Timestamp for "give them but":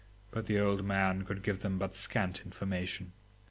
1.43-1.93